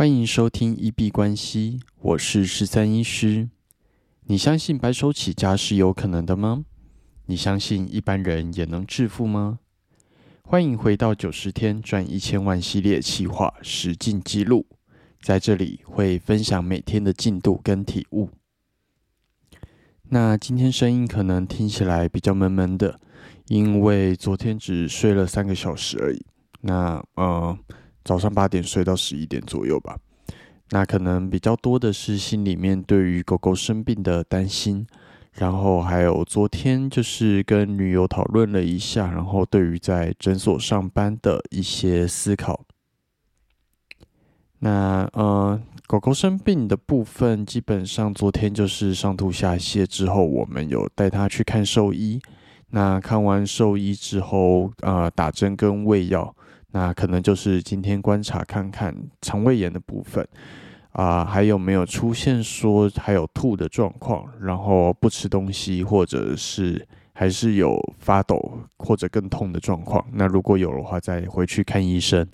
[0.00, 3.50] 欢迎收听一币关系，我是十三医师。
[4.22, 6.64] 你相信白手起家是有可能的吗？
[7.26, 9.58] 你相信一般人也能致富吗？
[10.42, 14.64] 欢迎回到九十天赚一千万系列企划实进记录，
[15.20, 18.30] 在这里会分享每天的进度跟体悟。
[20.04, 22.98] 那今天声音可能听起来比较闷闷的，
[23.48, 26.24] 因为昨天只睡了三个小时而已。
[26.62, 27.58] 那呃。
[28.04, 29.96] 早上八点睡到十一点左右吧，
[30.70, 34.86] 那可能比较多的是心里面对于狗狗生病的担心，
[35.34, 42.64] 然后还有昨天就是跟女友讨论了一下，然后对于在诊所上班的一些思考。
[44.60, 52.20] 那呃，狗狗生病的部分，基本上昨天就是上吐下泻之后，我们有带它去看兽医。
[52.72, 56.34] 那看完兽医之后，呃，打针跟喂药。
[56.72, 60.26] 那可能就是今天观察看看肠胃炎的部分
[60.92, 70.04] 啊，还有没有出现说还有吐的状况，然后不吃东西，或者是还是有发抖或者更痛的状况。
[70.12, 72.26] 那如果有的话，再回去看医生。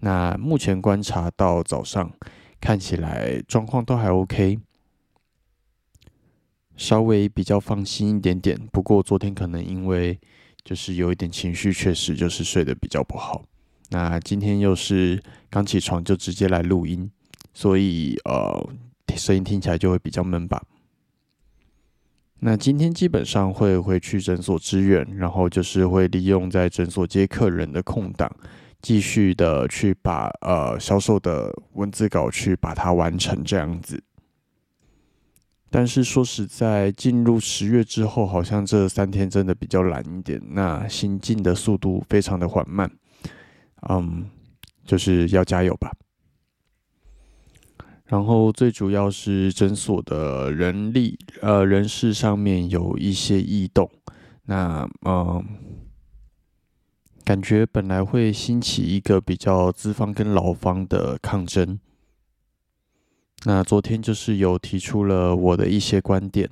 [0.00, 2.10] 那目前观察到早上
[2.60, 4.58] 看起来状况都还 OK，
[6.76, 8.58] 稍微比较放心一点点。
[8.70, 10.18] 不过昨天可能因为
[10.62, 13.44] 就是有一点情绪，确实就是睡得比较不好。
[13.90, 17.10] 那今天又是刚起床就直接来录音，
[17.54, 18.70] 所以呃，
[19.16, 20.62] 声音听起来就会比较闷吧。
[22.40, 28.30] 那今天基本上会回去诊所支援，然后就是会利用在诊所接客人的空档，
[28.80, 34.00] 继续的去把呃销售的文字稿去把它完成这样子。
[35.70, 42.90] 但是说实在，进入十月之后，好像这三天真的比较懒一点，那行进的速度非常的缓慢。
[43.88, 44.28] 嗯，
[44.84, 45.92] 就是要加油吧。
[48.06, 53.90] 然后最主要是诊所的人力呃人事上面有一些异动，
[54.46, 55.44] 那嗯，
[57.22, 61.78] 感觉本来会兴起一个比较资方跟劳方的抗争。
[63.44, 66.48] 那昨天就是有提出了我的一些观点，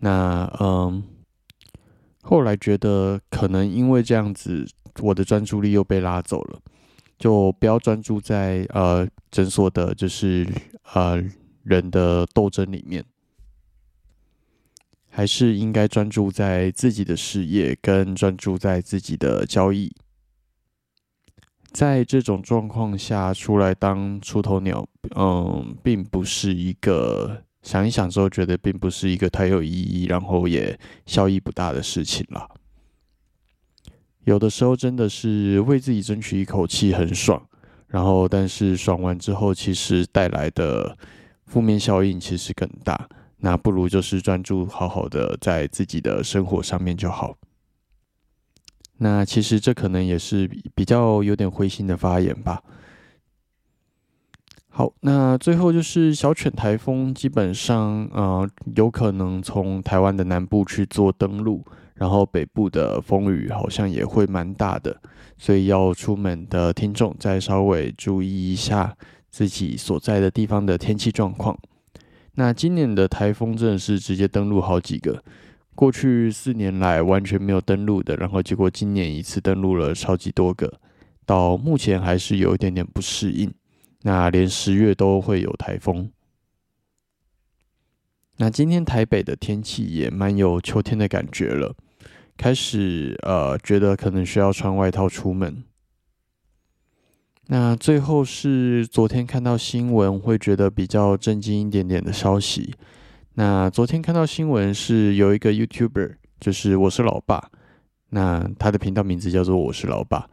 [0.00, 1.02] 那嗯，
[2.22, 4.66] 后来觉得可能因为这样子。
[5.00, 6.60] 我的专注力又被拉走了，
[7.18, 10.46] 就不要专注在呃诊所的，就是
[10.94, 11.22] 呃
[11.62, 13.04] 人的斗争里面，
[15.10, 19.92] 还是应该专注在自己的事业，跟专注在自己的交易。
[21.70, 32.48] 在这种状况下出来当出头鸟，嗯，并不是一个想一想之后觉得并不是一个太有意义，然后也效益不大的事情了。
[34.28, 37.42] 有的时候真的是为自己争取一口气很爽，
[37.86, 40.94] 然后但是爽完之后，其实带来的
[41.46, 43.08] 负面效应其实更大。
[43.38, 47.38] 那不如就是专注好好的在自己的生活上面就好。
[48.98, 52.62] 那其实这可能也是比较有点灰心的发言吧。
[54.68, 58.46] 好，那最后就是小犬台风基本上呃
[58.76, 61.64] 有可能从台湾的南部去做登陆。
[61.98, 65.00] 然后北部的风雨好像也会蛮大的，
[65.36, 68.96] 所以要出门的听众再稍微注意一下
[69.28, 71.58] 自己所在的地方的天气状况。
[72.34, 75.24] 那今年的台风真的是直接登陆好几个，
[75.74, 80.72] 过去四年来完全没有登陆的，然后结果今年一次登陆了超级多个，
[81.26, 83.52] 到目前还是有一点点不适应。
[84.02, 86.12] 那连十月都会有台风。
[88.36, 91.74] 那今天台北的天气也蛮有秋天的感觉了。
[92.38, 95.64] 开始呃，觉得可能需要穿外套出门。
[97.48, 102.72] 那最后是昨天看到新闻，会觉得比较震惊一点点的消息。
[103.34, 107.50] 那昨天看到新闻是有一个 YouTuber，就是我是老爸，
[108.10, 110.28] 那他的频道名字叫做我是老爸，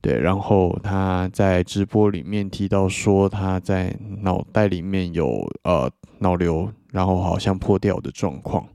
[0.00, 5.90] 对，然后他在直播里面提到说他在脑袋里面有呃
[6.20, 8.66] 脑瘤，然后好像破掉的状况。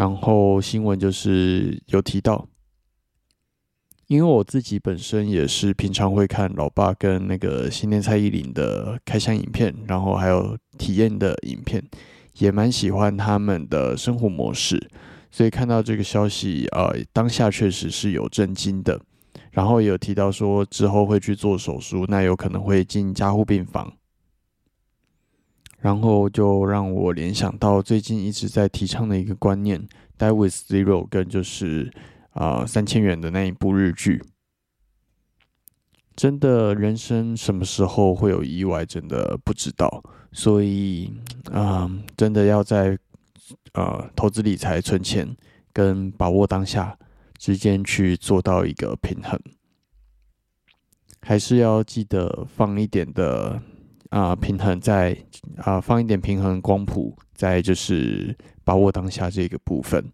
[0.00, 2.48] 然后新闻就是有提到，
[4.06, 11.84] 因为我自己本身也是平常会看老爸跟那个新年蔡依林的开箱影片，然后还有体验的影片，
[12.38, 14.90] 也蛮喜欢他们的生活模式，
[15.30, 18.98] 所以看到这个消息，呃，当下确实是有震惊的。
[19.50, 23.92] 然后也有提到说之后会去做手术，那有可能会进加护病房。
[25.80, 29.88] 然后就让我联想到最近一直在提倡的一个观念
[30.18, 31.92] ，Die with Zero，跟就是
[32.30, 34.22] 啊三千元的那一部日剧。
[36.14, 40.02] 真的人生什么时候会有意外，真的不知道。
[40.32, 41.10] 所以，
[41.50, 42.98] 啊，真的要在
[43.72, 45.34] 呃投资理财、存钱
[45.72, 46.96] 跟把握当下
[47.38, 49.40] 之间去做到一个平衡，
[51.22, 53.60] 还是要记得放一点的
[54.10, 55.16] 啊平衡在
[55.56, 60.04] 啊放一点平衡光谱在就是把握当下这个部分，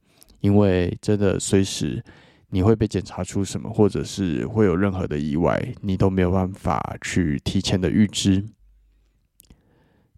[0.41, 2.03] 因为真的随时
[2.51, 8.45] 你会被检查出什么，或者是会有任何的意外，你都没有办法去提前的预知。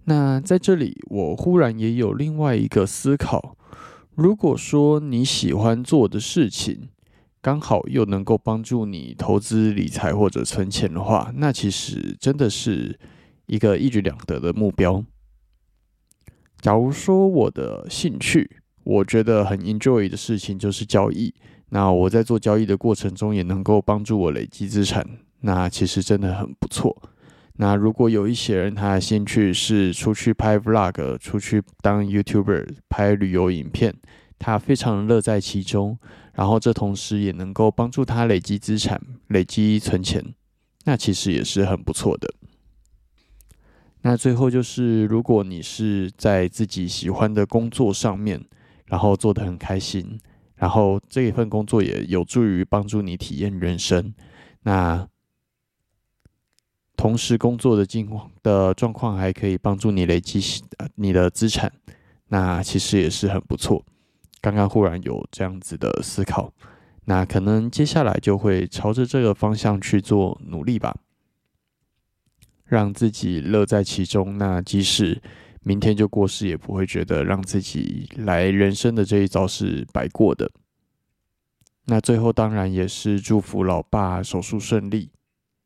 [0.04, 3.56] 那在这里，我忽然也有另外一个思考：
[4.14, 6.88] 如果说你喜欢做的事情，
[7.40, 12.98] 刚好又能够帮助你投资理财或者存钱的话，那其实真的是
[13.48, 15.04] 一个一举两得的目标。
[16.60, 18.48] 假如说我的兴趣，
[18.84, 21.34] 我觉得很 enjoy 的事情就是交易，
[21.70, 25.04] 那我在做交易的过程中也能够帮助我累积资产，
[25.40, 26.96] 那其实真的很不错。
[27.60, 33.94] 那如果有一些人他的兴趣是出去拍 vlog，出去当 YouTuber 拍旅游影片，
[34.38, 35.98] 他非常乐在其中，
[36.34, 40.24] 然后这同时也能够帮助他累积资产、累积存钱，
[40.84, 42.32] 那其实也是很不错的。
[44.02, 48.44] 那最后就是，如果你是在自己喜欢的工作上面，
[48.86, 50.18] 然后做得很开心，
[50.56, 54.14] 然后这一份工作也有助于帮助你体验人生，
[54.62, 55.08] 那。
[56.96, 60.60] 同时工作的境况的状况还可以帮助你累积
[60.96, 61.72] 你的资产，
[62.26, 63.84] 那其实也是很不错。
[64.40, 66.52] 刚刚忽然有这样子的思考，
[67.04, 70.92] 那可能接下来就会朝着这个方向去做努力吧，
[72.68, 74.38] 让自己乐在其中。
[74.38, 75.20] 那即使
[75.62, 80.48] 明天就过世，也不会觉得让自己来人生的这一遭是白过的。
[81.86, 85.10] 那最后当然也是祝福老爸手术顺利。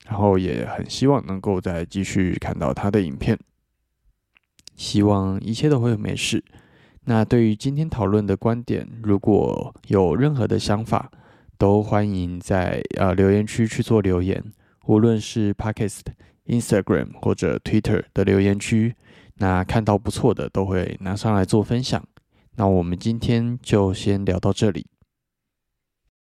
[0.04, 3.38] 然后也很希望能够再继续看到他的影片，
[4.74, 6.42] 希望一切都会没事。
[7.04, 11.08] 那对于今天讨论的观点，如果有任何的想法，
[11.56, 14.42] 都欢迎在呃留言区去做留言，
[14.86, 16.00] 无论是 Podcast、
[16.46, 18.94] Instagram 或者 Twitter 的留言区，
[19.36, 22.02] 那看到不错的都会拿上来做分享。
[22.56, 24.86] 那我们今天就先聊到这里。